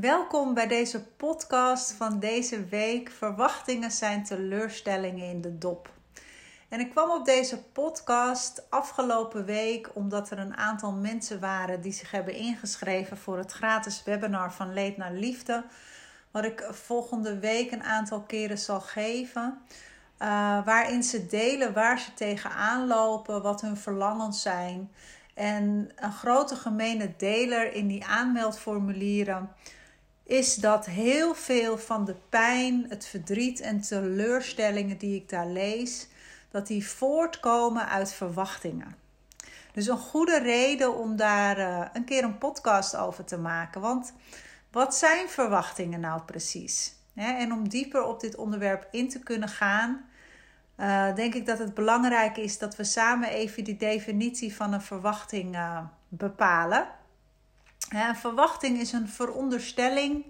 Welkom 0.00 0.54
bij 0.54 0.66
deze 0.66 1.04
podcast 1.04 1.92
van 1.92 2.18
deze 2.18 2.64
week. 2.64 3.10
Verwachtingen 3.10 3.90
zijn 3.90 4.24
teleurstellingen 4.24 5.30
in 5.30 5.40
de 5.40 5.58
dop. 5.58 5.90
En 6.68 6.80
ik 6.80 6.90
kwam 6.90 7.10
op 7.10 7.24
deze 7.24 7.62
podcast 7.62 8.70
afgelopen 8.70 9.44
week 9.44 9.90
omdat 9.94 10.30
er 10.30 10.38
een 10.38 10.56
aantal 10.56 10.92
mensen 10.92 11.40
waren 11.40 11.80
die 11.80 11.92
zich 11.92 12.10
hebben 12.10 12.34
ingeschreven 12.34 13.16
voor 13.16 13.38
het 13.38 13.52
gratis 13.52 14.02
webinar 14.04 14.52
van 14.52 14.72
Leed 14.72 14.96
naar 14.96 15.12
Liefde. 15.12 15.64
Wat 16.30 16.44
ik 16.44 16.68
volgende 16.70 17.38
week 17.38 17.72
een 17.72 17.84
aantal 17.84 18.20
keren 18.20 18.58
zal 18.58 18.80
geven. 18.80 19.58
Uh, 20.22 20.28
waarin 20.64 21.02
ze 21.02 21.26
delen 21.26 21.72
waar 21.72 21.98
ze 21.98 22.14
tegenaan 22.14 22.86
lopen, 22.86 23.42
wat 23.42 23.60
hun 23.60 23.76
verlangens 23.76 24.42
zijn. 24.42 24.90
En 25.34 25.90
een 25.96 26.12
grote 26.12 26.56
gemene 26.56 27.12
deler 27.16 27.72
in 27.72 27.86
die 27.86 28.06
aanmeldformulieren 28.06 29.50
is 30.28 30.54
dat 30.54 30.86
heel 30.86 31.34
veel 31.34 31.78
van 31.78 32.04
de 32.04 32.16
pijn, 32.28 32.86
het 32.88 33.06
verdriet 33.06 33.60
en 33.60 33.80
teleurstellingen 33.80 34.98
die 34.98 35.16
ik 35.16 35.28
daar 35.28 35.46
lees, 35.46 36.08
dat 36.50 36.66
die 36.66 36.86
voortkomen 36.86 37.88
uit 37.88 38.12
verwachtingen. 38.12 38.96
Dus 39.72 39.86
een 39.86 39.98
goede 39.98 40.38
reden 40.38 40.96
om 40.98 41.16
daar 41.16 41.58
uh, 41.58 41.86
een 41.92 42.04
keer 42.04 42.24
een 42.24 42.38
podcast 42.38 42.96
over 42.96 43.24
te 43.24 43.38
maken. 43.38 43.80
Want 43.80 44.12
wat 44.70 44.94
zijn 44.94 45.28
verwachtingen 45.28 46.00
nou 46.00 46.22
precies? 46.22 46.96
en 47.14 47.52
om 47.52 47.68
dieper 47.68 48.04
op 48.04 48.20
dit 48.20 48.36
onderwerp 48.36 48.88
in 48.90 49.08
te 49.08 49.18
kunnen 49.18 49.48
gaan, 49.48 50.08
uh, 50.76 51.14
denk 51.14 51.34
ik 51.34 51.46
dat 51.46 51.58
het 51.58 51.74
belangrijk 51.74 52.36
is 52.36 52.58
dat 52.58 52.76
we 52.76 52.84
samen 52.84 53.28
even 53.28 53.64
die 53.64 53.76
definitie 53.76 54.54
van 54.54 54.72
een 54.72 54.82
verwachting 54.82 55.54
uh, 55.54 55.80
bepalen. 56.08 56.88
Een 57.88 58.16
verwachting 58.16 58.80
is 58.80 58.92
een 58.92 59.08
veronderstelling 59.08 60.24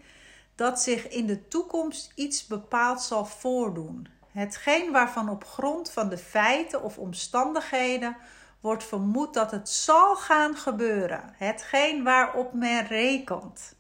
dat 0.55 0.81
zich 0.81 1.09
in 1.09 1.27
de 1.27 1.49
toekomst 1.49 2.13
iets 2.15 2.47
bepaald 2.47 3.03
zal 3.03 3.25
voordoen. 3.25 4.09
Hetgeen 4.33 4.93
waarvan 4.93 5.29
op 5.29 5.45
grond 5.45 5.91
van 5.91 6.09
de 6.09 6.19
feiten 6.19 6.83
of 6.83 6.99
omstandigheden 6.99 8.17
wordt 8.61 8.85
vermoed 8.85 9.35
dat 9.35 9.51
het 9.51 9.69
zal 9.69 10.17
gaan 10.17 10.57
gebeuren. 10.57 11.35
Hetgeen 11.37 12.05
waarop 12.05 12.53
men 12.53 12.87
rekent. 12.87 13.75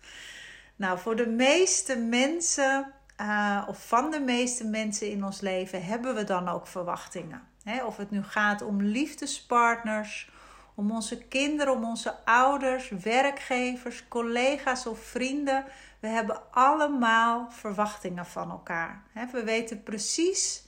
Nou, 0.76 0.98
voor 0.98 1.16
de 1.16 1.26
meeste 1.26 1.96
mensen, 1.96 2.92
uh, 3.20 3.64
of 3.68 3.86
van 3.86 4.10
de 4.10 4.20
meeste 4.20 4.66
mensen 4.66 5.10
in 5.10 5.24
ons 5.24 5.40
leven, 5.40 5.84
hebben 5.84 6.14
we 6.14 6.24
dan 6.24 6.48
ook 6.48 6.66
verwachtingen. 6.66 7.42
of 7.86 7.96
het 7.96 8.10
nu 8.10 8.22
gaat 8.22 8.62
om 8.62 8.82
liefdespartners, 8.82 10.30
om 10.78 10.90
onze 10.90 11.18
kinderen, 11.18 11.72
om 11.72 11.84
onze 11.84 12.24
ouders, 12.24 12.88
werkgevers, 12.88 14.08
collega's 14.08 14.86
of 14.86 14.98
vrienden. 15.00 15.64
We 16.00 16.08
hebben 16.08 16.40
allemaal 16.50 17.50
verwachtingen 17.50 18.26
van 18.26 18.50
elkaar. 18.50 19.02
We 19.32 19.44
weten 19.44 19.82
precies 19.82 20.62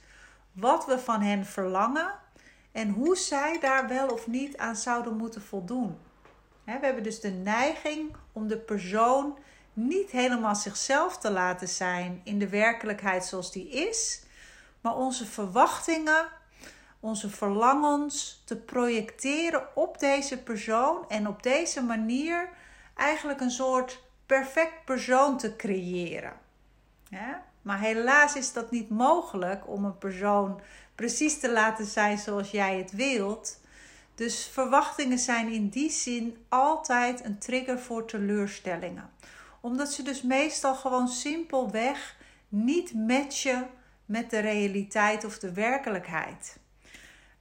wat 0.52 0.86
we 0.86 0.98
van 0.98 1.20
hen 1.20 1.46
verlangen 1.46 2.12
en 2.72 2.88
hoe 2.88 3.16
zij 3.16 3.58
daar 3.60 3.88
wel 3.88 4.08
of 4.08 4.26
niet 4.26 4.56
aan 4.56 4.76
zouden 4.76 5.16
moeten 5.16 5.42
voldoen. 5.42 5.98
We 6.64 6.70
hebben 6.70 7.02
dus 7.02 7.20
de 7.20 7.30
neiging 7.30 8.16
om 8.32 8.48
de 8.48 8.58
persoon 8.58 9.38
niet 9.72 10.10
helemaal 10.10 10.54
zichzelf 10.54 11.18
te 11.18 11.30
laten 11.30 11.68
zijn 11.68 12.20
in 12.24 12.38
de 12.38 12.48
werkelijkheid 12.48 13.24
zoals 13.24 13.52
die 13.52 13.68
is, 13.68 14.22
maar 14.80 14.96
onze 14.96 15.26
verwachtingen 15.26 16.28
onze 17.00 17.30
verlangens 17.30 18.42
te 18.44 18.56
projecteren 18.56 19.76
op 19.76 19.98
deze 19.98 20.42
persoon 20.42 21.08
en 21.08 21.28
op 21.28 21.42
deze 21.42 21.82
manier 21.82 22.48
eigenlijk 22.96 23.40
een 23.40 23.50
soort 23.50 24.02
perfect 24.26 24.84
persoon 24.84 25.38
te 25.38 25.56
creëren. 25.56 26.32
Ja? 27.08 27.42
Maar 27.62 27.80
helaas 27.80 28.36
is 28.36 28.52
dat 28.52 28.70
niet 28.70 28.90
mogelijk 28.90 29.68
om 29.68 29.84
een 29.84 29.98
persoon 29.98 30.60
precies 30.94 31.38
te 31.38 31.52
laten 31.52 31.86
zijn 31.86 32.18
zoals 32.18 32.50
jij 32.50 32.78
het 32.78 32.90
wilt. 32.92 33.60
Dus 34.14 34.46
verwachtingen 34.52 35.18
zijn 35.18 35.48
in 35.48 35.68
die 35.68 35.90
zin 35.90 36.44
altijd 36.48 37.24
een 37.24 37.38
trigger 37.38 37.78
voor 37.78 38.06
teleurstellingen. 38.06 39.10
Omdat 39.60 39.92
ze 39.92 40.02
dus 40.02 40.22
meestal 40.22 40.74
gewoon 40.74 41.08
simpelweg 41.08 42.16
niet 42.48 42.94
matchen 42.94 43.70
met 44.04 44.30
de 44.30 44.38
realiteit 44.38 45.24
of 45.24 45.38
de 45.38 45.52
werkelijkheid. 45.52 46.59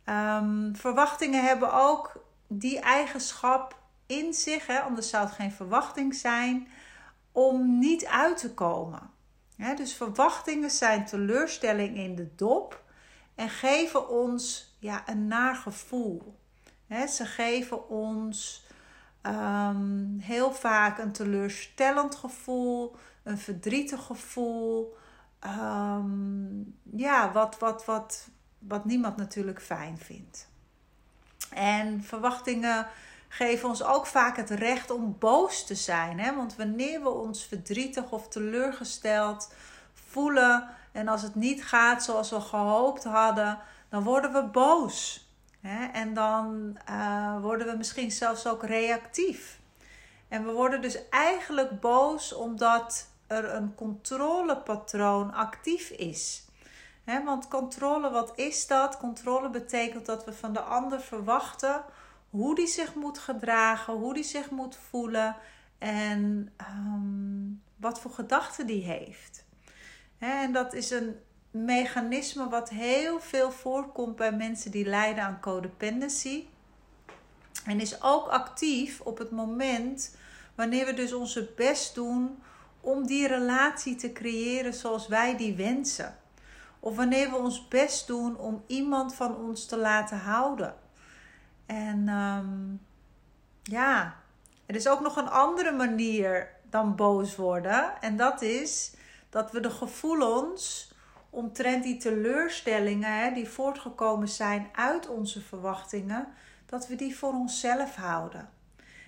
Um, 0.10 0.76
verwachtingen 0.76 1.44
hebben 1.44 1.74
ook 1.74 2.24
die 2.48 2.80
eigenschap 2.80 3.78
in 4.06 4.34
zich, 4.34 4.68
hè, 4.68 4.80
anders 4.80 5.10
zou 5.10 5.26
het 5.26 5.34
geen 5.34 5.52
verwachting 5.52 6.16
zijn, 6.16 6.68
om 7.32 7.80
niet 7.80 8.06
uit 8.06 8.38
te 8.38 8.54
komen. 8.54 9.12
dus 9.76 9.94
verwachtingen 9.94 10.72
zijn 10.72 11.06
teleurstelling 11.06 11.98
in 11.98 12.16
de 12.16 12.36
dop 12.36 12.84
en 13.36 13.50
geven 13.50 14.10
ons 14.10 14.74
ja, 14.80 15.04
een 15.06 15.28
naar 15.28 15.56
gevoel. 15.56 16.40
ze 17.08 17.26
geven 17.26 17.90
ons 17.90 18.66
um, 19.24 20.18
heel 20.20 20.52
vaak 20.52 20.98
een 20.98 21.12
teleurstellend 21.12 22.16
gevoel, 22.16 22.96
een 23.24 23.38
verdrietig 23.38 24.06
gevoel. 24.06 24.96
Um, 25.46 26.80
ja, 26.84 27.32
wat, 27.32 27.60
wat, 27.60 27.86
wat, 27.86 28.30
wat 28.60 28.86
niemand 28.86 29.18
natuurlijk 29.18 29.62
fijn 29.62 29.98
vindt. 29.98 30.48
En 31.50 32.04
verwachtingen 32.04 32.88
geven 33.28 33.70
ons 33.70 33.84
ook 33.84 34.06
vaak 34.06 34.38
het 34.38 34.50
recht 34.50 34.92
om 34.92 35.16
boos 35.20 35.66
te 35.66 35.76
zijn. 35.76 36.20
Hè? 36.20 36.36
Want 36.36 36.56
wanneer 36.56 37.02
we 37.02 37.10
ons 37.10 37.46
verdrietig 37.46 38.12
of 38.12 38.28
teleurgesteld 38.28 39.54
voelen 39.94 40.70
en 40.92 41.08
als 41.08 41.22
het 41.22 41.36
niet 41.36 41.66
gaat 41.66 42.04
zoals 42.04 42.30
we 42.30 42.42
gehoopt 42.42 43.04
hadden, 43.04 43.60
dan 43.90 44.04
worden 44.04 44.34
we 44.34 44.44
boos. 44.44 45.28
Hè? 45.62 45.86
En 45.86 46.14
dan 46.14 46.78
uh, 46.90 47.42
worden 47.42 47.68
we 47.68 47.78
misschien 47.78 48.12
zelfs 48.12 48.48
ook 48.48 48.64
reactief. 48.64 49.60
En 50.28 50.46
we 50.46 50.52
worden 50.52 50.82
dus 50.82 51.10
eigenlijk 51.10 51.80
boos 51.80 52.34
omdat 52.34 53.08
er 53.28 53.54
een 53.54 53.76
controlepatroon 53.76 55.34
actief 55.34 55.90
is 55.90 56.49
want 57.26 57.48
controle, 57.48 58.10
wat 58.10 58.32
is 58.36 58.68
dat? 58.68 58.98
Controle 58.98 59.50
betekent 59.50 60.06
dat 60.06 60.26
we 60.26 60.34
van 60.34 60.54
de 60.54 60.62
ander 60.62 61.02
verwachten 61.02 61.84
hoe 62.30 62.56
die 62.56 62.68
zich 62.68 62.96
moet 62.96 63.18
gedragen, 63.18 63.94
hoe 63.94 64.14
die 64.14 64.24
zich 64.24 64.50
moet 64.50 64.78
voelen 64.90 65.36
en 65.78 66.54
ehm, 66.58 67.54
wat 67.76 68.00
voor 68.00 68.12
gedachten 68.12 68.68
die 68.68 68.84
heeft. 68.84 69.48
en 70.18 70.52
dat 70.52 70.74
is 70.74 70.90
een 70.92 71.16
mechanisme 71.52 72.50
wat 72.50 72.70
heel 72.70 73.20
veel 73.20 73.52
voorkomt 73.52 74.16
bij 74.16 74.32
mensen 74.32 74.72
die 74.72 74.86
lijden 74.86 75.24
aan 75.24 75.40
codependency. 75.42 76.46
En 77.66 77.80
is 77.80 78.02
ook 78.02 78.28
actief 78.28 79.02
op 79.02 79.18
het 79.18 79.32
moment 79.32 80.16
wanneer 80.56 80.86
we 80.86 80.94
dus 80.94 81.14
onze 81.14 81.52
best 81.56 81.96
doen 81.96 82.40
om 82.82 83.08
die 83.08 83.28
relatie 83.28 83.96
te 83.96 84.12
creëren 84.12 84.74
zoals 84.74 85.08
wij 85.08 85.38
die 85.38 85.56
wensen. 85.56 86.18
Of 86.80 86.96
wanneer 86.96 87.30
we 87.30 87.36
ons 87.36 87.68
best 87.68 88.08
doen 88.08 88.38
om 88.38 88.64
iemand 88.68 89.16
van 89.16 89.36
ons 89.36 89.66
te 89.66 89.78
laten 89.78 90.18
houden. 90.18 90.76
En 91.66 92.08
um, 92.08 92.82
ja, 93.64 94.16
er 94.66 94.76
is 94.76 94.88
ook 94.88 95.02
nog 95.02 95.16
een 95.16 95.30
andere 95.30 95.72
manier 95.72 96.50
dan 96.70 96.96
boos 96.96 97.36
worden. 97.36 98.02
En 98.02 98.18
dat 98.18 98.42
is 98.42 98.94
dat 99.30 99.52
we 99.52 99.60
de 99.60 99.70
gevoelens 99.70 100.94
omtrent 101.30 101.84
die 101.84 101.98
teleurstellingen 101.98 103.34
die 103.34 103.50
voortgekomen 103.50 104.28
zijn 104.28 104.70
uit 104.72 105.08
onze 105.08 105.42
verwachtingen, 105.42 106.28
dat 106.66 106.88
we 106.88 106.96
die 106.96 107.18
voor 107.18 107.34
onszelf 107.34 107.96
houden. 107.96 108.50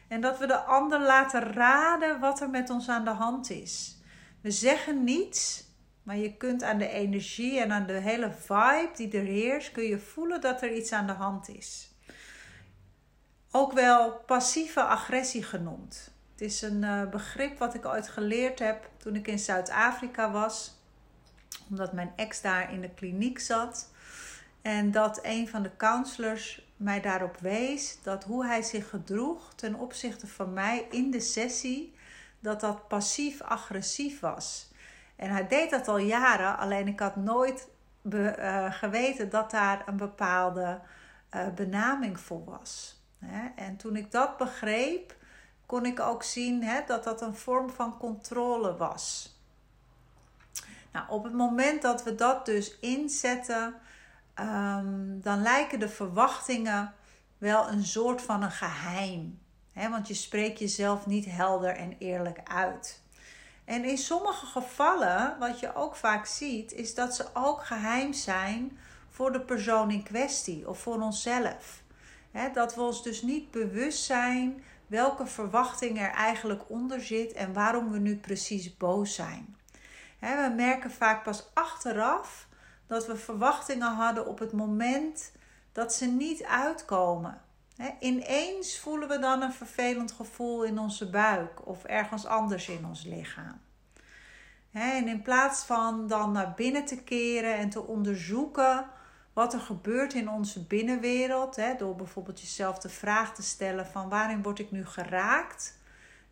En 0.08 0.22
dat 0.22 0.40
we 0.40 0.48
de 0.48 0.58
ander 0.58 1.00
laten 1.00 1.42
raden 1.42 2.20
wat 2.20 2.42
er 2.42 2.50
met 2.50 2.70
ons 2.70 2.90
aan 2.90 3.06
de 3.06 3.10
hand 3.10 3.50
is. 3.50 3.98
We 4.42 4.52
zeggen 4.52 5.04
niets, 5.04 5.64
maar 6.12 6.20
je 6.20 6.38
kunt 6.38 6.64
aan 6.64 6.78
de 6.78 6.90
energie 6.90 7.60
en 7.60 7.72
aan 7.72 7.86
de 7.86 7.94
hele 8.00 8.32
vibe 8.32 8.90
die 8.96 9.12
er 9.12 9.26
heerst, 9.26 9.72
kun 9.72 9.84
je 9.84 10.00
voelen 10.00 10.42
dat 10.42 10.62
er 10.62 10.74
iets 10.74 10.92
aan 10.92 11.08
de 11.08 11.14
hand 11.14 11.50
is. 11.50 11.92
Ook 13.52 13.74
wel 13.74 14.12
passieve 14.26 14.82
agressie 14.82 15.44
genoemd. 15.44 16.12
Het 16.32 16.42
is 16.42 16.62
een 16.62 16.84
uh, 16.84 17.10
begrip 17.10 17.58
wat 17.58 17.74
ik 17.74 17.86
ooit 17.86 18.08
geleerd 18.08 18.60
heb 18.60 18.90
toen 18.98 19.16
ik 19.16 19.28
in 19.28 19.40
Zuid-Afrika 19.40 20.32
was, 20.32 20.78
omdat 21.70 21.94
mijn 21.94 22.14
ex 22.16 22.42
daar 22.42 22.74
in 22.74 22.82
de 22.82 22.90
kliniek 22.90 23.40
zat. 23.40 23.92
En 24.62 24.92
dat 24.92 25.20
een 25.24 25.48
van 25.48 25.64
de 25.64 25.76
counselors 25.78 26.68
mij 26.78 27.02
daarop 27.02 27.38
wees 27.38 27.98
dat 28.04 28.24
hoe 28.24 28.46
hij 28.46 28.62
zich 28.62 28.90
gedroeg 28.90 29.54
ten 29.56 29.76
opzichte 29.76 30.28
van 30.28 30.54
mij 30.54 30.88
in 30.90 31.12
de 31.12 31.20
sessie, 31.20 31.96
dat 32.40 32.60
dat 32.60 32.88
passief-agressief 32.88 34.20
was. 34.20 34.71
En 35.22 35.30
hij 35.30 35.48
deed 35.48 35.70
dat 35.70 35.88
al 35.88 35.98
jaren, 35.98 36.58
alleen 36.58 36.88
ik 36.88 37.00
had 37.00 37.16
nooit 37.16 37.70
uh, 38.04 38.74
geweten 38.74 39.30
dat 39.30 39.52
daar 39.52 39.88
een 39.88 39.98
bepaalde 39.98 40.80
uh, 41.36 41.48
benaming 41.56 42.20
voor 42.20 42.44
was. 42.44 43.02
Hè? 43.20 43.48
En 43.56 43.78
toen 43.78 43.96
ik 43.96 44.12
dat 44.12 44.38
begreep, 44.38 45.16
kon 45.66 45.86
ik 45.86 46.00
ook 46.00 46.24
zien 46.24 46.64
hè, 46.64 46.82
dat 46.86 47.04
dat 47.04 47.22
een 47.22 47.36
vorm 47.36 47.70
van 47.70 47.98
controle 47.98 48.78
was. 48.78 49.36
Nou, 50.92 51.06
op 51.10 51.24
het 51.24 51.34
moment 51.34 51.82
dat 51.82 52.04
we 52.04 52.16
dat 52.16 52.46
dus 52.46 52.80
inzetten, 52.80 53.76
um, 54.40 55.22
dan 55.22 55.42
lijken 55.42 55.80
de 55.80 55.90
verwachtingen 55.90 56.94
wel 57.38 57.70
een 57.70 57.84
soort 57.84 58.22
van 58.22 58.44
een 58.44 58.52
geheim. 58.52 59.40
Hè? 59.74 59.90
Want 59.90 60.08
je 60.08 60.14
spreekt 60.14 60.60
jezelf 60.60 61.06
niet 61.06 61.26
helder 61.26 61.76
en 61.76 61.96
eerlijk 61.98 62.40
uit. 62.44 63.01
En 63.72 63.86
in 63.86 63.98
sommige 63.98 64.46
gevallen, 64.46 65.36
wat 65.40 65.60
je 65.60 65.76
ook 65.76 65.96
vaak 65.96 66.26
ziet, 66.26 66.72
is 66.72 66.96
dat 66.96 67.16
ze 67.16 67.26
ook 67.34 67.66
geheim 67.66 68.14
zijn 68.14 68.78
voor 69.10 69.32
de 69.32 69.42
persoon 69.42 69.92
in 69.92 70.04
kwestie 70.04 70.70
of 70.70 70.80
voor 70.80 71.02
onszelf. 71.02 71.84
dat 72.54 72.76
we 72.76 72.82
ons 72.82 73.04
dus 73.04 73.22
niet 73.22 73.52
bewust 73.52 74.04
zijn 74.04 74.64
welke 74.88 75.28
verwachting 75.28 76.00
er 76.00 76.12
eigenlijk 76.12 76.64
onder 76.68 77.02
zit 77.02 77.34
en 77.34 77.54
waarom 77.54 77.92
we 77.92 78.00
nu 78.00 78.16
precies 78.16 78.78
boos 78.78 79.16
zijn. 79.16 79.56
we 80.20 80.54
merken 80.56 80.92
vaak 80.92 81.24
pas 81.24 81.50
achteraf 81.54 82.48
dat 82.88 83.08
we 83.08 83.16
verwachtingen 83.16 83.96
hadden 83.96 84.28
op 84.28 84.40
het 84.40 84.52
moment 84.52 85.32
dat 85.72 85.94
ze 85.94 86.06
niet 86.06 86.44
uitkomen. 86.44 87.42
Ineens 88.00 88.80
voelen 88.80 89.08
we 89.08 89.20
dan 89.20 89.42
een 89.42 89.54
vervelend 89.54 90.12
gevoel 90.12 90.64
in 90.64 90.80
onze 90.80 91.10
buik 91.10 91.68
of 91.68 91.84
ergens 91.84 92.26
anders 92.26 92.70
in 92.70 92.86
ons 92.86 93.04
lichaam. 93.04 93.62
En 94.72 95.08
in 95.08 95.22
plaats 95.22 95.64
van 95.64 96.08
dan 96.08 96.32
naar 96.32 96.54
binnen 96.54 96.86
te 96.86 97.04
keren 97.04 97.56
en 97.56 97.70
te 97.70 97.82
onderzoeken 97.82 98.90
wat 99.34 99.54
er 99.54 99.60
gebeurt 99.60 100.14
in 100.14 100.30
onze 100.30 100.66
binnenwereld, 100.66 101.58
door 101.78 101.96
bijvoorbeeld 101.96 102.42
jezelf 102.42 102.80
de 102.80 102.90
vraag 102.90 103.36
te 103.36 103.44
stellen 103.44 103.86
van 103.86 104.10
waarin 104.10 104.42
word 104.42 104.60
ik 104.60 104.72
nu 104.72 104.86
geraakt? 104.86 105.80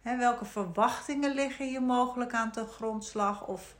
Welke 0.01 0.45
verwachtingen 0.45 1.33
liggen 1.33 1.67
hier 1.67 1.81
mogelijk 1.81 2.33
aan 2.33 2.51
de 2.53 2.65
grondslag? 2.65 3.47
Of 3.47 3.75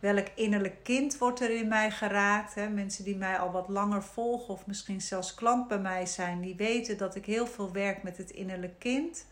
welk 0.00 0.26
innerlijk 0.34 0.84
kind 0.84 1.18
wordt 1.18 1.40
er 1.40 1.50
in 1.50 1.68
mij 1.68 1.90
geraakt? 1.90 2.54
Hè? 2.54 2.68
Mensen 2.68 3.04
die 3.04 3.16
mij 3.16 3.38
al 3.38 3.50
wat 3.50 3.68
langer 3.68 4.02
volgen 4.02 4.54
of 4.54 4.66
misschien 4.66 5.00
zelfs 5.00 5.34
klant 5.34 5.68
bij 5.68 5.78
mij 5.78 6.06
zijn, 6.06 6.40
die 6.40 6.56
weten 6.56 6.98
dat 6.98 7.14
ik 7.14 7.26
heel 7.26 7.46
veel 7.46 7.72
werk 7.72 8.02
met 8.02 8.16
het 8.16 8.30
innerlijk 8.30 8.78
kind. 8.78 9.26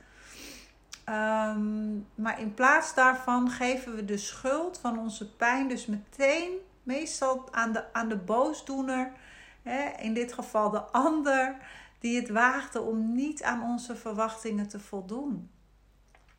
Ehm, 1.05 1.97
maar 2.15 2.41
in 2.41 2.55
plaats 2.55 2.95
daarvan 2.95 3.51
geven 3.51 3.97
we 3.97 4.05
de 4.05 4.17
schuld 4.17 4.79
van 4.79 4.99
onze 4.99 5.31
pijn 5.31 5.69
dus 5.69 5.87
meteen, 5.87 6.53
meestal 6.83 7.49
aan 7.51 7.73
de, 7.73 7.93
aan 7.93 8.09
de 8.09 8.17
boosdoener, 8.17 9.13
hè? 9.63 9.89
in 10.01 10.15
dit 10.15 10.33
geval 10.33 10.71
de 10.71 10.81
ander, 10.81 11.57
die 11.99 12.21
het 12.21 12.31
waagde 12.31 12.81
om 12.81 13.15
niet 13.15 13.43
aan 13.43 13.63
onze 13.63 13.97
verwachtingen 13.97 14.69
te 14.69 14.81
voldoen. 14.81 15.51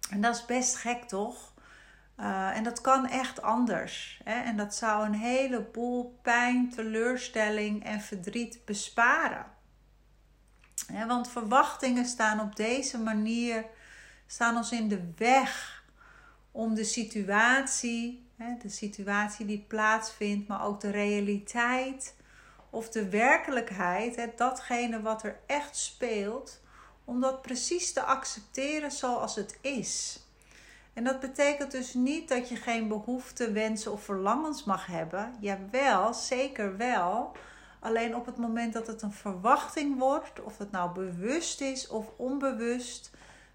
En 0.10 0.22
dat 0.22 0.36
is 0.36 0.46
best 0.46 0.76
gek, 0.76 1.04
toch? 1.04 1.54
Uh, 2.20 2.58
en 2.58 2.64
dat 2.64 2.82
kan 2.82 3.08
echt 3.08 3.42
anders. 3.42 4.22
Hè? 4.24 4.42
En 4.42 4.58
dat 4.58 4.76
zou 4.76 5.06
een 5.06 5.14
heleboel 5.14 6.20
pijn, 6.22 6.70
teleurstelling 6.70 7.84
en 7.84 8.02
verdriet 8.02 8.66
besparen. 8.66 9.46
Want 11.08 11.30
verwachtingen 11.30 12.06
staan 12.06 12.40
op 12.40 12.56
deze 12.56 13.00
manier 13.00 13.66
staan 14.28 14.58
ons 14.58 14.72
in 14.72 14.88
de 14.88 15.12
weg 15.18 15.84
om 16.52 16.74
de 16.74 16.84
situatie, 16.84 18.30
hè, 18.36 18.58
de 18.58 18.70
situatie 18.70 19.46
die 19.46 19.66
plaatsvindt, 19.68 20.48
maar 20.48 20.66
ook 20.66 20.82
de 20.82 20.90
realiteit 20.90 22.16
of 22.70 22.90
de 22.90 23.10
werkelijkheid, 23.10 24.16
hè, 24.16 24.28
datgene 24.36 25.02
wat 25.02 25.24
er 25.24 25.40
echt 25.46 25.78
speelt, 25.78 26.62
om 27.04 27.22
dat 27.22 27.42
precies 27.42 27.94
te 27.94 28.02
accepteren 28.02 28.92
zoals 28.92 29.36
het 29.36 29.58
is. 29.62 30.25
En 30.96 31.04
dat 31.04 31.20
betekent 31.20 31.72
dus 31.72 31.94
niet 31.94 32.30
dat 32.30 32.50
je 32.50 32.56
geen 32.56 32.88
behoeften, 32.88 33.54
wensen 33.54 33.92
of 33.92 34.04
verlangens 34.04 34.64
mag 34.64 34.86
hebben. 34.86 35.34
Jawel, 35.40 36.14
zeker 36.14 36.78
wel. 36.78 37.32
Alleen 37.80 38.16
op 38.16 38.26
het 38.26 38.38
moment 38.38 38.74
dat 38.74 38.88
het 38.88 39.02
een 39.02 39.12
verwachting 39.12 40.00
wordt, 40.00 40.44
of 40.44 40.58
het 40.58 40.72
nou 40.72 40.94
bewust 40.94 41.62
is 41.62 41.88
of 41.88 42.12
onbewust, 42.16 43.12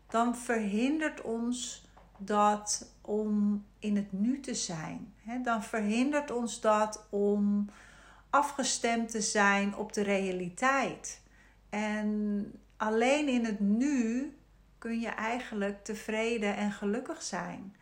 dan 0.08 0.36
verhindert 0.36 1.20
ons 1.20 1.88
dat 2.18 2.92
om 3.00 3.64
in 3.78 3.96
het 3.96 4.12
nu 4.12 4.40
te 4.40 4.54
zijn. 4.54 5.14
Dan 5.42 5.62
verhindert 5.62 6.30
ons 6.30 6.60
dat 6.60 7.06
om 7.10 7.70
afgestemd 8.30 9.10
te 9.10 9.20
zijn 9.20 9.76
op 9.76 9.92
de 9.92 10.02
realiteit. 10.02 11.20
En 11.70 12.52
alleen 12.76 13.28
in 13.28 13.44
het 13.44 13.60
nu 13.60 14.34
kun 14.80 15.00
je 15.00 15.08
eigenlijk 15.08 15.84
tevreden 15.84 16.56
en 16.56 16.72
gelukkig 16.72 17.22
zijn. 17.22 17.76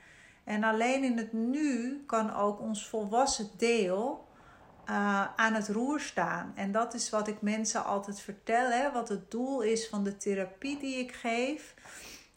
En 0.45 0.65
alleen 0.65 1.05
in 1.05 1.17
het 1.17 1.33
nu 1.33 2.03
kan 2.07 2.35
ook 2.35 2.61
ons 2.61 2.89
volwassen 2.89 3.51
deel 3.57 4.29
uh, 4.91 5.27
aan 5.37 5.55
het 5.55 5.69
roer 5.69 6.01
staan. 6.01 6.53
En 6.55 6.73
dat 6.73 6.95
is 6.95 7.11
wat 7.11 7.29
ik 7.29 7.43
mensen 7.43 7.85
altijd 7.85 8.21
vertel, 8.21 8.71
hè, 8.71 8.93
wat 8.93 9.09
het 9.09 9.31
doel 9.31 9.61
is 9.61 9.89
van 9.89 10.05
de 10.05 10.17
therapie 10.17 10.79
die 10.79 10.99
ik 10.99 11.13
geef. 11.13 11.75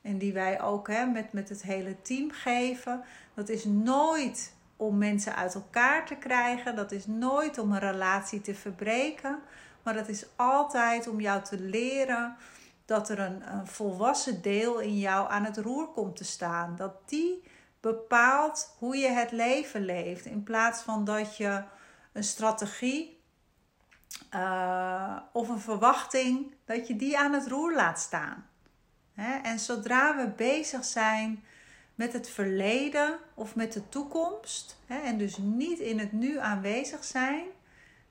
En 0.02 0.18
die 0.18 0.34
wij 0.34 0.62
ook 0.62 0.88
hè, 0.88 1.06
met, 1.06 1.34
met 1.34 1.50
het 1.50 1.62
hele 1.62 2.02
team 2.02 2.32
geven. 2.32 3.04
Dat 3.34 3.50
is 3.50 3.66
nooit 3.66 4.54
om 4.76 4.98
mensen 4.98 5.36
uit 5.36 5.56
elkaar 5.56 6.06
te 6.06 6.16
krijgen. 6.16 6.76
Dat 6.76 6.92
is 6.92 7.08
nooit 7.08 7.58
om 7.58 7.72
een 7.72 7.80
relatie 7.80 8.42
te 8.42 8.56
verbreken. 8.56 9.40
Maar 9.84 9.94
dat 9.94 10.08
is 10.08 10.26
altijd 10.36 11.08
om 11.08 11.20
jou 11.20 11.44
te 11.44 11.60
leren 11.60 12.36
dat 12.86 13.10
er 13.10 13.20
een, 13.20 13.54
een 13.54 13.68
volwassen 13.68 14.42
deel 14.42 14.80
in 14.80 15.00
jou 15.00 15.30
aan 15.30 15.46
het 15.46 15.58
roer 15.58 15.88
komt 15.88 16.16
te 16.16 16.24
staan. 16.24 16.76
Dat 16.76 17.10
die 17.10 17.44
bepaalt 17.80 18.76
hoe 18.78 18.98
je 18.98 19.08
het 19.08 19.32
leven 19.32 19.86
leeft. 19.86 20.26
In 20.26 20.44
plaats 20.44 20.82
van 20.82 21.06
dat 21.06 21.38
je 21.38 21.64
een 22.12 22.24
strategie 22.24 23.22
uh, 24.34 25.18
of 25.32 25.50
een 25.50 25.60
verwachting, 25.60 26.54
dat 26.66 26.88
je 26.88 26.96
die 26.96 27.18
aan 27.18 27.34
het 27.34 27.48
roer 27.48 27.76
laat 27.76 28.00
staan. 28.00 28.46
En 29.44 29.60
zodra 29.60 30.16
we 30.16 30.28
bezig 30.28 30.86
zijn 30.86 31.44
met 31.96 32.14
het 32.14 32.30
verleden 32.30 33.18
of 33.34 33.56
met 33.56 33.74
de 33.74 33.90
toekomst, 33.90 34.78
en 34.88 35.18
dus 35.18 35.38
niet 35.38 35.80
in 35.80 36.00
het 36.00 36.12
nu 36.12 36.40
aanwezig 36.40 37.04
zijn, 37.04 37.46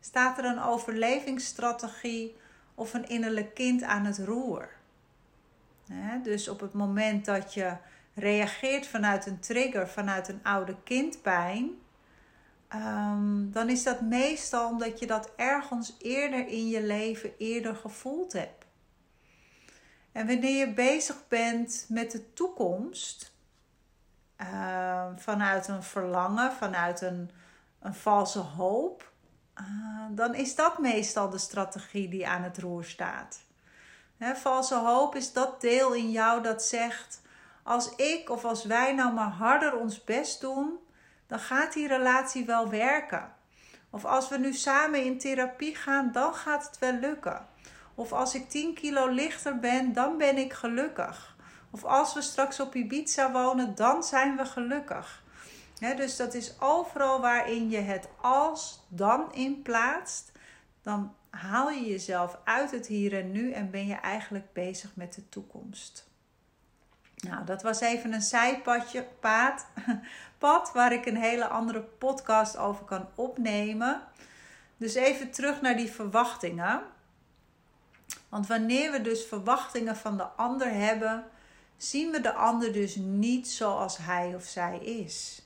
staat 0.00 0.38
er 0.38 0.44
een 0.44 0.62
overlevingsstrategie 0.62 2.36
of 2.80 2.94
een 2.94 3.08
innerlijk 3.08 3.54
kind 3.54 3.82
aan 3.82 4.04
het 4.04 4.18
roer. 4.18 4.68
Dus 6.22 6.48
op 6.48 6.60
het 6.60 6.72
moment 6.72 7.24
dat 7.24 7.54
je 7.54 7.76
reageert 8.14 8.86
vanuit 8.86 9.26
een 9.26 9.40
trigger, 9.40 9.88
vanuit 9.88 10.28
een 10.28 10.40
oude 10.42 10.76
kindpijn, 10.84 11.70
ehm, 12.68 13.50
dan 13.50 13.68
is 13.68 13.82
dat 13.82 14.00
meestal 14.00 14.68
omdat 14.68 14.98
je 14.98 15.06
dat 15.06 15.30
ergens 15.36 15.96
eerder 15.98 16.48
in 16.48 16.68
je 16.68 16.82
leven 16.82 17.32
eerder 17.38 17.76
gevoeld 17.76 18.32
hebt. 18.32 18.66
En 20.12 20.26
wanneer 20.26 20.66
je 20.66 20.72
bezig 20.72 21.28
bent 21.28 21.86
met 21.88 22.10
de 22.10 22.32
toekomst, 22.32 23.32
uh, 24.36 25.06
vanuit 25.16 25.68
een 25.68 25.82
verlangen, 25.82 26.52
vanuit 26.52 27.00
een, 27.00 27.30
een 27.80 27.94
valse 27.94 28.38
hoop, 28.38 29.09
dan 30.10 30.34
is 30.34 30.54
dat 30.54 30.78
meestal 30.78 31.30
de 31.30 31.38
strategie 31.38 32.08
die 32.08 32.28
aan 32.28 32.42
het 32.42 32.58
roer 32.58 32.84
staat. 32.84 33.40
Valse 34.18 34.74
hoop 34.74 35.14
is 35.14 35.32
dat 35.32 35.60
deel 35.60 35.92
in 35.92 36.10
jou 36.10 36.42
dat 36.42 36.62
zegt: 36.62 37.22
als 37.62 37.94
ik 37.96 38.30
of 38.30 38.44
als 38.44 38.64
wij 38.64 38.94
nou 38.94 39.12
maar 39.12 39.30
harder 39.30 39.76
ons 39.76 40.04
best 40.04 40.40
doen, 40.40 40.78
dan 41.26 41.38
gaat 41.38 41.72
die 41.72 41.88
relatie 41.88 42.44
wel 42.46 42.68
werken. 42.68 43.32
Of 43.90 44.04
als 44.04 44.28
we 44.28 44.38
nu 44.38 44.52
samen 44.52 45.04
in 45.04 45.18
therapie 45.18 45.74
gaan, 45.74 46.12
dan 46.12 46.34
gaat 46.34 46.66
het 46.66 46.78
wel 46.78 46.92
lukken. 46.92 47.46
Of 47.94 48.12
als 48.12 48.34
ik 48.34 48.48
10 48.48 48.74
kilo 48.74 49.06
lichter 49.06 49.58
ben, 49.58 49.92
dan 49.92 50.16
ben 50.16 50.38
ik 50.38 50.52
gelukkig. 50.52 51.36
Of 51.70 51.84
als 51.84 52.14
we 52.14 52.22
straks 52.22 52.60
op 52.60 52.74
Ibiza 52.74 53.32
wonen, 53.32 53.74
dan 53.74 54.04
zijn 54.04 54.36
we 54.36 54.44
gelukkig. 54.44 55.22
Dus 55.80 56.16
dat 56.16 56.34
is 56.34 56.60
overal 56.60 57.20
waarin 57.20 57.70
je 57.70 57.78
het 57.78 58.08
als 58.20 58.80
dan 58.88 59.32
in 59.32 59.62
plaatst. 59.62 60.32
Dan 60.82 61.14
haal 61.30 61.70
je 61.70 61.84
jezelf 61.84 62.38
uit 62.44 62.70
het 62.70 62.86
hier 62.86 63.18
en 63.18 63.32
nu 63.32 63.52
en 63.52 63.70
ben 63.70 63.86
je 63.86 63.94
eigenlijk 63.94 64.52
bezig 64.52 64.96
met 64.96 65.14
de 65.14 65.28
toekomst. 65.28 66.08
Nou, 67.16 67.44
dat 67.44 67.62
was 67.62 67.80
even 67.80 68.12
een 68.12 68.22
zijpadje, 68.22 69.06
pad 70.38 70.72
waar 70.72 70.92
ik 70.92 71.06
een 71.06 71.16
hele 71.16 71.48
andere 71.48 71.80
podcast 71.80 72.56
over 72.56 72.84
kan 72.84 73.08
opnemen. 73.14 74.02
Dus 74.76 74.94
even 74.94 75.30
terug 75.30 75.60
naar 75.60 75.76
die 75.76 75.90
verwachtingen. 75.90 76.82
Want 78.28 78.46
wanneer 78.46 78.92
we 78.92 79.00
dus 79.00 79.24
verwachtingen 79.24 79.96
van 79.96 80.16
de 80.16 80.24
ander 80.24 80.72
hebben, 80.72 81.24
zien 81.76 82.10
we 82.10 82.20
de 82.20 82.32
ander 82.32 82.72
dus 82.72 82.96
niet 82.96 83.48
zoals 83.48 83.96
hij 83.96 84.34
of 84.34 84.44
zij 84.44 84.78
is. 84.78 85.42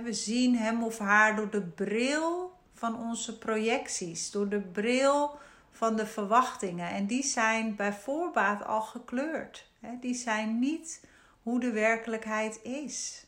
We 0.00 0.12
zien 0.12 0.56
hem 0.56 0.82
of 0.82 0.98
haar 0.98 1.36
door 1.36 1.50
de 1.50 1.62
bril 1.62 2.52
van 2.74 2.98
onze 2.98 3.38
projecties, 3.38 4.30
door 4.30 4.48
de 4.48 4.60
bril 4.60 5.38
van 5.70 5.96
de 5.96 6.06
verwachtingen. 6.06 6.90
En 6.90 7.06
die 7.06 7.22
zijn 7.22 7.76
bij 7.76 7.92
voorbaat 7.92 8.64
al 8.64 8.80
gekleurd. 8.82 9.70
Die 10.00 10.14
zijn 10.14 10.58
niet 10.58 11.06
hoe 11.42 11.60
de 11.60 11.70
werkelijkheid 11.70 12.62
is. 12.62 13.26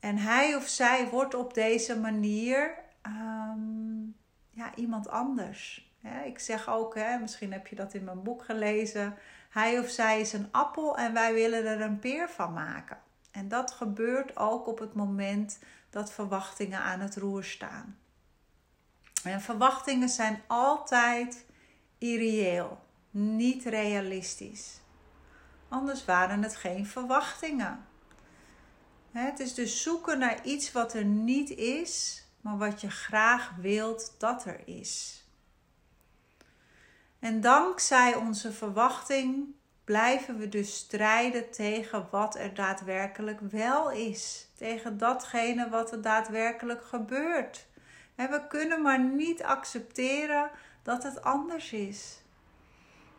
En 0.00 0.18
hij 0.18 0.54
of 0.54 0.68
zij 0.68 1.08
wordt 1.08 1.34
op 1.34 1.54
deze 1.54 1.98
manier 1.98 2.74
ehm, 3.02 4.02
ja, 4.50 4.74
iemand 4.74 5.08
anders. 5.08 5.90
ik 6.24 6.38
zeg 6.38 6.68
ook, 6.68 6.96
misschien 7.20 7.52
heb 7.52 7.66
je 7.66 7.76
dat 7.76 7.94
in 7.94 8.04
mijn 8.04 8.22
boek 8.22 8.44
gelezen. 8.44 9.16
Hij 9.50 9.78
of 9.78 9.88
zij 9.88 10.20
is 10.20 10.32
een 10.32 10.48
appel 10.50 10.96
en 10.96 11.12
wij 11.12 11.32
willen 11.34 11.66
er 11.66 11.80
een 11.80 11.98
peer 11.98 12.28
van 12.28 12.52
maken. 12.52 12.98
En 13.32 13.48
dat 13.48 13.72
gebeurt 13.72 14.36
ook 14.36 14.66
op 14.66 14.78
het 14.78 14.94
moment 14.94 15.58
dat 15.90 16.12
verwachtingen 16.12 16.80
aan 16.80 17.00
het 17.00 17.16
roer 17.16 17.44
staan. 17.44 17.98
En 19.22 19.40
verwachtingen 19.40 20.08
zijn 20.08 20.42
altijd 20.46 21.46
irreëel, 21.98 22.84
niet 23.10 23.64
realistisch. 23.64 24.80
Anders 25.68 26.04
waren 26.04 26.42
het 26.42 26.56
geen 26.56 26.86
verwachtingen. 26.86 27.86
Het 29.10 29.40
is 29.40 29.54
dus 29.54 29.82
zoeken 29.82 30.18
naar 30.18 30.44
iets 30.44 30.72
wat 30.72 30.94
er 30.94 31.04
niet 31.04 31.50
is, 31.50 32.24
maar 32.40 32.58
wat 32.58 32.80
je 32.80 32.90
graag 32.90 33.52
wilt 33.60 34.14
dat 34.18 34.44
er 34.44 34.68
is. 34.68 35.24
En 37.18 37.40
dankzij 37.40 38.14
onze 38.14 38.52
verwachting 38.52 39.54
blijven 39.84 40.38
we 40.38 40.48
dus 40.48 40.76
strijden 40.76 41.50
tegen 41.50 42.08
wat 42.10 42.34
er 42.36 42.54
daadwerkelijk 42.54 43.40
wel 43.40 43.90
is. 43.90 44.48
Tegen 44.56 44.98
datgene 44.98 45.68
wat 45.68 45.92
er 45.92 46.02
daadwerkelijk 46.02 46.84
gebeurt. 46.84 47.66
En 48.14 48.30
we 48.30 48.46
kunnen 48.46 48.82
maar 48.82 49.00
niet 49.00 49.42
accepteren 49.42 50.50
dat 50.82 51.02
het 51.02 51.22
anders 51.22 51.72
is. 51.72 52.22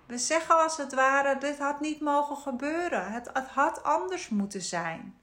We 0.06 0.18
zeggen 0.18 0.62
als 0.62 0.78
het 0.78 0.94
ware: 0.94 1.38
dit 1.38 1.58
had 1.58 1.80
niet 1.80 2.02
mogen 2.02 2.38
gebeuren. 2.38 3.12
Het, 3.12 3.30
het 3.34 3.48
had 3.48 3.84
anders 3.84 4.30
moeten 4.30 4.62
zijn. 4.62 5.18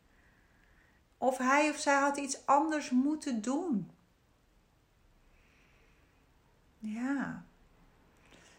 Of 1.19 1.39
hij 1.39 1.71
of 1.71 1.77
zij 1.77 1.95
had 1.95 2.17
iets 2.17 2.47
anders 2.47 2.91
moeten 2.91 3.43
doen. 3.43 3.91
Ja. 6.79 7.45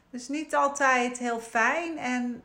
Dus 0.10 0.28
niet 0.28 0.56
altijd 0.56 1.18
heel 1.18 1.40
fijn. 1.40 1.98
En 1.98 2.44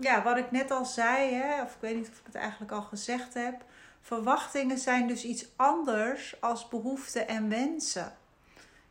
ja, 0.00 0.22
wat 0.22 0.36
ik 0.36 0.50
net 0.50 0.70
al 0.70 0.84
zei, 0.84 1.34
hè, 1.34 1.62
of 1.62 1.74
ik 1.74 1.80
weet 1.80 1.96
niet 1.96 2.08
of 2.08 2.18
ik 2.18 2.26
het 2.26 2.34
eigenlijk 2.34 2.72
al 2.72 2.82
gezegd 2.82 3.34
heb. 3.34 3.64
Verwachtingen 4.00 4.78
zijn 4.78 5.06
dus 5.06 5.24
iets 5.24 5.46
anders 5.56 6.40
als 6.40 6.68
behoeften 6.68 7.28
en 7.28 7.48
wensen. 7.48 8.16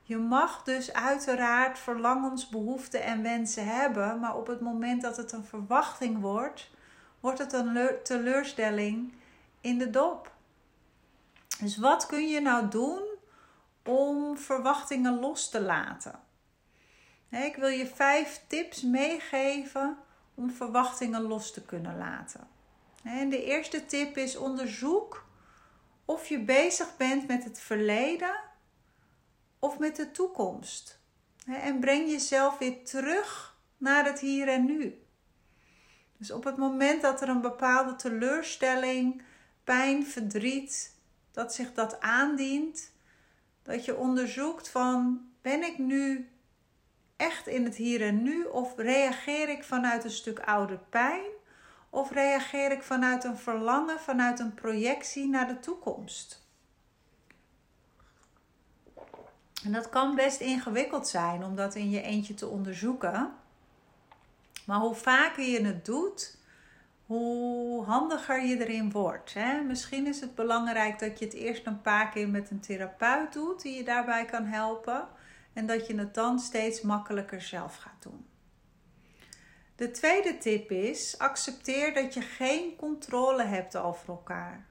Je 0.03 0.17
mag 0.17 0.63
dus 0.63 0.93
uiteraard 0.93 1.79
verlangens, 1.79 2.49
behoeften 2.49 3.03
en 3.03 3.23
wensen 3.23 3.65
hebben, 3.65 4.19
maar 4.19 4.35
op 4.35 4.47
het 4.47 4.61
moment 4.61 5.01
dat 5.01 5.17
het 5.17 5.31
een 5.31 5.45
verwachting 5.45 6.21
wordt, 6.21 6.69
wordt 7.19 7.39
het 7.39 7.53
een 7.53 7.89
teleurstelling 8.03 9.13
in 9.61 9.77
de 9.77 9.89
dop. 9.89 10.31
Dus 11.59 11.77
wat 11.77 12.05
kun 12.05 12.27
je 12.27 12.41
nou 12.41 12.67
doen 12.67 13.01
om 13.83 14.37
verwachtingen 14.37 15.19
los 15.19 15.49
te 15.49 15.61
laten? 15.61 16.19
Ik 17.29 17.55
wil 17.55 17.69
je 17.69 17.87
vijf 17.87 18.41
tips 18.47 18.81
meegeven 18.81 19.97
om 20.39 20.51
verwachtingen 20.51 21.21
los 21.21 21.51
te 21.51 21.61
kunnen 21.61 21.97
laten. 21.97 22.47
En 23.03 23.29
de 23.29 23.43
eerste 23.43 23.85
tip 23.85 24.17
is 24.17 24.35
onderzoek 24.35 25.25
of 26.05 26.27
je 26.27 26.39
bezig 26.39 26.97
bent 26.97 27.27
met 27.27 27.43
het 27.43 27.59
verleden 27.59 28.39
of 29.59 29.79
met 29.79 29.95
de 29.95 30.11
toekomst. 30.11 30.99
En 31.45 31.79
breng 31.79 32.09
jezelf 32.09 32.57
weer 32.57 32.85
terug 32.85 33.57
naar 33.77 34.05
het 34.05 34.19
hier 34.19 34.47
en 34.47 34.65
nu. 34.65 35.03
Dus 36.17 36.31
op 36.31 36.43
het 36.43 36.57
moment 36.57 37.01
dat 37.01 37.21
er 37.21 37.29
een 37.29 37.41
bepaalde 37.41 37.95
teleurstelling, 37.95 39.21
pijn, 39.63 40.05
verdriet, 40.05 40.95
dat 41.31 41.53
zich 41.53 41.73
dat 41.73 41.99
aandient, 41.99 42.91
dat 43.63 43.85
je 43.85 43.97
onderzoekt 43.97 44.69
van 44.69 45.27
ben 45.41 45.63
ik 45.63 45.77
nu 45.77 46.29
echt 47.19 47.47
in 47.47 47.63
het 47.63 47.75
hier 47.75 48.01
en 48.01 48.23
nu 48.23 48.43
of 48.43 48.73
reageer 48.77 49.49
ik 49.49 49.63
vanuit 49.63 50.03
een 50.03 50.11
stuk 50.11 50.39
oude 50.39 50.79
pijn 50.89 51.29
of 51.89 52.11
reageer 52.11 52.71
ik 52.71 52.83
vanuit 52.83 53.23
een 53.23 53.37
verlangen, 53.37 53.99
vanuit 53.99 54.39
een 54.39 54.53
projectie 54.53 55.27
naar 55.27 55.47
de 55.47 55.59
toekomst? 55.59 56.47
En 59.63 59.71
dat 59.71 59.89
kan 59.89 60.15
best 60.15 60.39
ingewikkeld 60.39 61.07
zijn 61.07 61.43
om 61.43 61.55
dat 61.55 61.75
in 61.75 61.89
je 61.89 62.01
eentje 62.01 62.33
te 62.33 62.47
onderzoeken. 62.47 63.31
Maar 64.65 64.79
hoe 64.79 64.95
vaker 64.95 65.43
je 65.43 65.65
het 65.65 65.85
doet, 65.85 66.37
hoe 67.05 67.83
handiger 67.83 68.45
je 68.45 68.57
erin 68.65 68.91
wordt. 68.91 69.33
Hè? 69.33 69.61
Misschien 69.61 70.07
is 70.07 70.21
het 70.21 70.35
belangrijk 70.35 70.99
dat 70.99 71.19
je 71.19 71.25
het 71.25 71.33
eerst 71.33 71.65
een 71.65 71.81
paar 71.81 72.09
keer 72.09 72.29
met 72.29 72.49
een 72.49 72.59
therapeut 72.59 73.33
doet 73.33 73.61
die 73.61 73.75
je 73.75 73.83
daarbij 73.83 74.25
kan 74.25 74.45
helpen. 74.45 75.07
En 75.59 75.65
dat 75.65 75.87
je 75.87 75.95
het 75.95 76.13
dan 76.13 76.39
steeds 76.39 76.81
makkelijker 76.81 77.41
zelf 77.41 77.75
gaat 77.75 78.01
doen. 78.01 78.27
De 79.75 79.91
tweede 79.91 80.37
tip 80.37 80.71
is: 80.71 81.17
accepteer 81.17 81.93
dat 81.93 82.13
je 82.13 82.21
geen 82.21 82.75
controle 82.75 83.43
hebt 83.43 83.75
over 83.75 84.09
elkaar. 84.09 84.65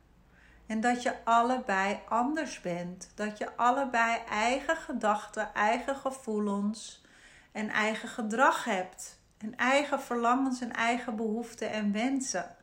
En 0.67 0.81
dat 0.81 1.03
je 1.03 1.25
allebei 1.25 2.01
anders 2.09 2.61
bent. 2.61 3.11
Dat 3.15 3.39
je 3.39 3.57
allebei 3.57 4.19
eigen 4.29 4.77
gedachten, 4.77 5.55
eigen 5.55 5.97
gevoelens 5.97 7.05
en 7.53 7.69
eigen 7.69 8.09
gedrag 8.09 8.65
hebt. 8.65 9.21
En 9.39 9.57
eigen 9.57 10.01
verlangens 10.01 10.61
en 10.61 10.73
eigen 10.73 11.17
behoeften 11.17 11.71
en 11.71 11.93
wensen. 11.93 12.57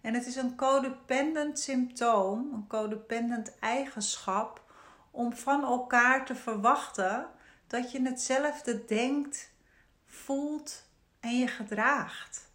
En 0.00 0.14
het 0.14 0.26
is 0.26 0.36
een 0.36 0.56
codependent 0.56 1.58
symptoom, 1.58 2.50
een 2.52 2.66
codependent 2.66 3.58
eigenschap, 3.58 4.64
om 5.10 5.32
van 5.32 5.64
elkaar 5.64 6.24
te 6.26 6.34
verwachten 6.34 7.34
dat 7.66 7.92
je 7.92 8.02
hetzelfde 8.02 8.84
denkt, 8.84 9.50
voelt 10.06 10.88
en 11.20 11.38
je 11.38 11.46
gedraagt. 11.46 12.50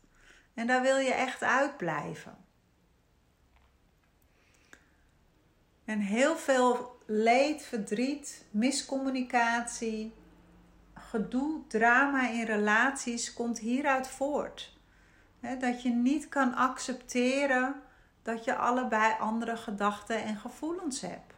En 0.54 0.68
daar 0.68 0.82
wil 0.82 0.98
je 0.98 1.14
echt 1.14 1.44
uitblijven. 1.44 2.38
En 5.86 6.00
heel 6.00 6.38
veel 6.38 7.00
leed, 7.06 7.64
verdriet, 7.64 8.46
miscommunicatie, 8.52 10.14
gedoe, 10.94 11.62
drama 11.68 12.30
in 12.30 12.46
relaties 12.46 13.34
komt 13.34 13.60
hieruit 13.60 14.08
voort. 14.08 14.80
dat 15.60 15.82
je 15.82 15.90
niet 15.90 16.30
kan 16.30 16.54
accepteren 16.54 17.82
dat 18.22 18.44
je 18.44 18.56
allebei 18.56 19.16
andere 19.20 19.58
gedachten 19.58 20.24
en 20.24 20.36
gevoelens 20.38 21.02
hebt. 21.02 21.34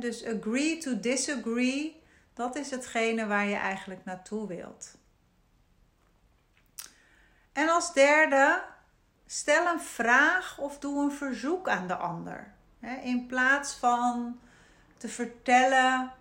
dus 0.00 0.24
agree 0.24 0.78
to 0.78 1.00
disagree, 1.00 2.02
dat 2.34 2.56
is 2.56 2.70
hetgene 2.70 3.26
waar 3.26 3.46
je 3.46 3.56
eigenlijk 3.56 4.04
naartoe 4.04 4.46
wilt. 4.46 4.96
En 7.52 7.68
als 7.68 7.92
derde, 7.92 8.62
stel 9.26 9.66
een 9.66 9.80
vraag 9.80 10.58
of 10.58 10.78
doe 10.78 11.02
een 11.02 11.12
verzoek 11.12 11.68
aan 11.68 11.86
de 11.86 11.96
ander. 11.96 12.54
In 13.02 13.26
plaats 13.26 13.74
van 13.74 14.40
te 14.96 15.08
vertellen 15.08 16.12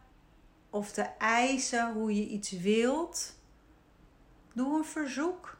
of 0.69 0.91
te 0.91 1.09
eisen 1.17 1.93
hoe 1.93 2.15
je 2.15 2.27
iets 2.27 2.51
wilt, 2.51 3.35
doe 4.53 4.77
een 4.77 4.85
verzoek. 4.85 5.57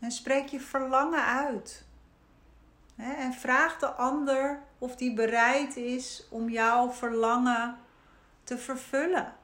En 0.00 0.10
spreek 0.10 0.48
je 0.48 0.60
verlangen 0.60 1.24
uit. 1.24 1.84
En 2.96 3.32
vraag 3.32 3.78
de 3.78 3.86
ander 3.86 4.62
of 4.78 4.96
die 4.96 5.14
bereid 5.14 5.76
is 5.76 6.26
om 6.30 6.48
jouw 6.48 6.90
verlangen 6.90 7.78
te 8.44 8.58
vervullen. 8.58 9.34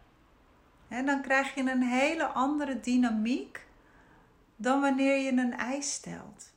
En 0.90 1.06
dan 1.06 1.22
krijg 1.22 1.54
je 1.54 1.60
een 1.60 1.82
hele 1.82 2.24
andere 2.24 2.80
dynamiek 2.80 3.66
dan 4.56 4.80
wanneer 4.80 5.16
je 5.16 5.30
een 5.30 5.56
eis 5.56 5.92
stelt. 5.92 6.52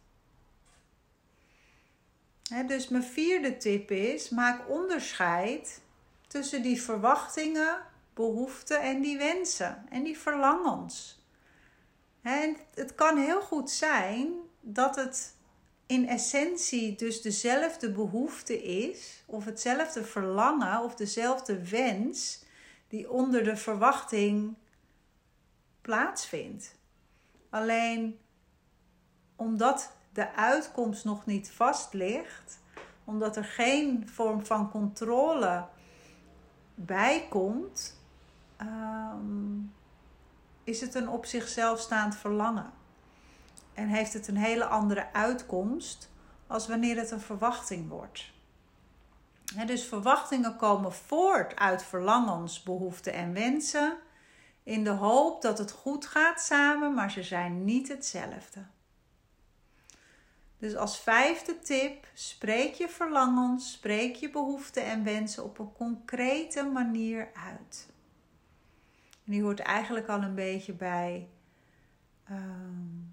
dus 2.68 2.88
mijn 2.88 3.04
vierde 3.04 3.58
tip 3.58 3.92
is: 3.92 4.30
maak 4.30 4.70
onderscheid 4.70 5.82
tussen 6.28 6.62
die 6.62 6.82
verwachtingen, 6.82 7.78
behoeften 8.14 8.82
en 8.82 9.02
die 9.02 9.18
wensen 9.18 9.86
en 9.90 10.04
die 10.04 10.18
verlangens. 10.18 11.22
En 12.22 12.58
het 12.74 12.96
kan 12.96 13.18
heel 13.18 13.42
goed 13.42 13.70
zijn 13.70 14.34
dat 14.62 14.96
het 14.96 15.36
in 15.86 16.08
essentie 16.08 16.96
dus 16.96 17.22
dezelfde 17.22 17.92
behoefte 17.92 18.64
is, 18.64 19.24
of 19.26 19.46
hetzelfde 19.46 20.04
verlangen 20.04 20.84
of 20.84 20.96
dezelfde 20.96 21.70
wens 21.70 22.43
die 22.94 23.12
onder 23.12 23.44
de 23.44 23.56
verwachting 23.56 24.56
plaatsvindt. 25.82 26.76
Alleen 27.50 28.20
omdat 29.36 29.96
de 30.12 30.34
uitkomst 30.36 31.06
nog 31.06 31.26
niet 31.26 31.52
vast 31.52 31.94
ligt, 31.94 32.60
omdat 33.04 33.36
er 33.36 33.44
geen 33.44 34.10
vorm 34.10 34.46
van 34.46 34.72
controle 34.72 35.66
bij 36.76 37.28
komt, 37.30 38.00
ehm, 38.58 39.58
is 40.64 40.82
het 40.82 40.96
een 40.96 41.10
op 41.10 41.26
zichzelf 41.26 41.80
staand 41.80 42.16
verlangen. 42.16 42.72
En 43.74 43.88
heeft 43.88 44.14
het 44.14 44.28
een 44.28 44.38
hele 44.38 44.66
andere 44.66 45.14
uitkomst 45.14 46.10
als 46.48 46.68
wanneer 46.68 46.98
het 46.98 47.12
een 47.12 47.22
verwachting 47.22 47.90
wordt. 47.90 48.32
Dus 49.66 49.86
verwachtingen 49.86 50.56
komen 50.56 50.94
voort 50.94 51.56
uit 51.56 51.84
verlangens, 51.84 52.64
behoeften 52.64 53.14
en 53.14 53.34
wensen. 53.34 53.98
In 54.64 54.84
de 54.84 54.90
hoop 54.90 55.42
dat 55.42 55.58
het 55.58 55.72
goed 55.72 56.06
gaat 56.06 56.42
samen, 56.42 56.94
maar 56.94 57.12
ze 57.12 57.24
zijn 57.24 57.66
niet 57.66 57.88
hetzelfde. 57.88 58.66
Dus 60.58 60.76
als 60.76 61.00
vijfde 61.00 61.60
tip, 61.60 62.08
spreek 62.14 62.74
je 62.74 62.90
verlangens, 62.90 63.72
spreek 63.72 64.16
je 64.16 64.30
behoeften 64.30 64.86
en 64.86 65.04
wensen 65.04 65.44
op 65.44 65.60
een 65.60 65.74
concrete 65.74 66.64
manier 66.64 67.30
uit. 67.34 67.90
En 69.26 69.32
die 69.32 69.42
hoort 69.42 69.60
eigenlijk 69.60 70.08
al 70.08 70.22
een 70.22 70.36
beetje 70.36 70.74
bij 70.74 71.30
ehm, 72.24 73.04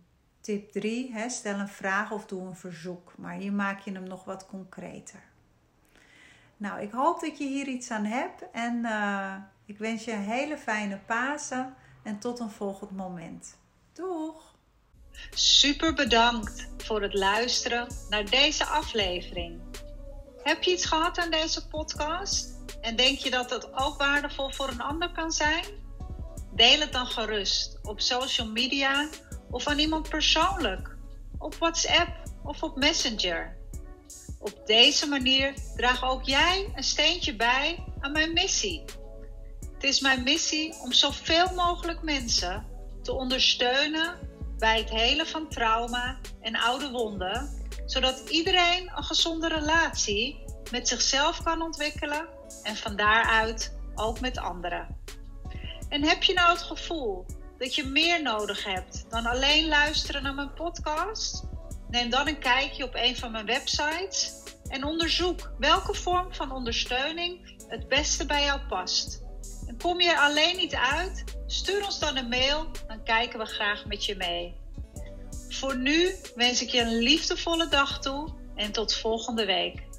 tip 0.40 0.72
3. 0.72 1.14
Stel 1.28 1.58
een 1.58 1.68
vraag 1.68 2.10
of 2.12 2.26
doe 2.26 2.42
een 2.42 2.56
verzoek. 2.56 3.12
Maar 3.16 3.34
hier 3.34 3.52
maak 3.52 3.80
je 3.80 3.92
hem 3.92 4.08
nog 4.08 4.24
wat 4.24 4.46
concreter. 4.46 5.29
Nou, 6.60 6.80
ik 6.80 6.90
hoop 6.92 7.20
dat 7.20 7.38
je 7.38 7.46
hier 7.46 7.66
iets 7.66 7.90
aan 7.90 8.04
hebt. 8.04 8.50
En 8.52 8.84
uh, 8.84 9.34
ik 9.66 9.78
wens 9.78 10.04
je 10.04 10.12
een 10.12 10.22
hele 10.22 10.58
fijne 10.58 10.98
Pasen. 11.06 11.74
En 12.02 12.18
tot 12.18 12.38
een 12.38 12.50
volgend 12.50 12.90
moment. 12.90 13.56
Doeg! 13.92 14.54
Super 15.30 15.94
bedankt 15.94 16.68
voor 16.76 17.02
het 17.02 17.14
luisteren 17.14 17.86
naar 18.08 18.24
deze 18.24 18.64
aflevering. 18.64 19.60
Heb 20.42 20.62
je 20.62 20.70
iets 20.70 20.84
gehad 20.84 21.18
aan 21.18 21.30
deze 21.30 21.68
podcast? 21.68 22.54
En 22.80 22.96
denk 22.96 23.18
je 23.18 23.30
dat 23.30 23.50
het 23.50 23.74
ook 23.74 23.98
waardevol 23.98 24.50
voor 24.50 24.68
een 24.68 24.80
ander 24.80 25.12
kan 25.12 25.32
zijn? 25.32 25.64
Deel 26.54 26.80
het 26.80 26.92
dan 26.92 27.06
gerust 27.06 27.78
op 27.82 28.00
social 28.00 28.46
media 28.46 29.08
of 29.50 29.66
aan 29.66 29.78
iemand 29.78 30.08
persoonlijk, 30.08 30.96
op 31.38 31.54
WhatsApp 31.54 32.10
of 32.42 32.62
op 32.62 32.76
Messenger. 32.76 33.59
Op 34.40 34.66
deze 34.66 35.06
manier 35.06 35.54
draag 35.76 36.04
ook 36.04 36.22
jij 36.22 36.72
een 36.74 36.82
steentje 36.82 37.36
bij 37.36 37.84
aan 38.00 38.12
mijn 38.12 38.32
missie. 38.32 38.84
Het 39.74 39.82
is 39.82 40.00
mijn 40.00 40.22
missie 40.22 40.74
om 40.82 40.92
zoveel 40.92 41.54
mogelijk 41.54 42.02
mensen 42.02 42.66
te 43.02 43.12
ondersteunen 43.12 44.18
bij 44.58 44.78
het 44.78 44.90
helen 44.90 45.26
van 45.26 45.48
trauma 45.48 46.18
en 46.40 46.56
oude 46.56 46.90
wonden, 46.90 47.66
zodat 47.86 48.28
iedereen 48.28 48.90
een 48.96 49.04
gezonde 49.04 49.48
relatie 49.48 50.44
met 50.70 50.88
zichzelf 50.88 51.42
kan 51.42 51.62
ontwikkelen 51.62 52.28
en 52.62 52.76
van 52.76 52.96
daaruit 52.96 53.78
ook 53.94 54.20
met 54.20 54.38
anderen. 54.38 54.96
En 55.88 56.02
heb 56.02 56.22
je 56.22 56.32
nou 56.32 56.50
het 56.50 56.62
gevoel 56.62 57.26
dat 57.58 57.74
je 57.74 57.84
meer 57.84 58.22
nodig 58.22 58.64
hebt 58.64 59.10
dan 59.10 59.26
alleen 59.26 59.68
luisteren 59.68 60.22
naar 60.22 60.34
mijn 60.34 60.54
podcast? 60.54 61.49
Neem 61.90 62.10
dan 62.10 62.28
een 62.28 62.38
kijkje 62.38 62.84
op 62.84 62.94
een 62.94 63.16
van 63.16 63.32
mijn 63.32 63.46
websites 63.46 64.32
en 64.68 64.84
onderzoek 64.84 65.52
welke 65.58 65.94
vorm 65.94 66.34
van 66.34 66.52
ondersteuning 66.52 67.58
het 67.68 67.88
beste 67.88 68.26
bij 68.26 68.44
jou 68.44 68.60
past. 68.60 69.22
En 69.66 69.78
kom 69.78 70.00
je 70.00 70.10
er 70.10 70.18
alleen 70.18 70.56
niet 70.56 70.74
uit? 70.74 71.24
Stuur 71.46 71.84
ons 71.84 71.98
dan 71.98 72.16
een 72.16 72.28
mail, 72.28 72.70
dan 72.86 73.02
kijken 73.04 73.38
we 73.38 73.44
graag 73.44 73.86
met 73.86 74.04
je 74.04 74.16
mee. 74.16 74.54
Voor 75.48 75.76
nu 75.76 76.14
wens 76.34 76.62
ik 76.62 76.68
je 76.68 76.80
een 76.80 76.98
liefdevolle 76.98 77.68
dag 77.68 78.00
toe 78.00 78.34
en 78.54 78.72
tot 78.72 78.94
volgende 78.94 79.44
week. 79.44 79.89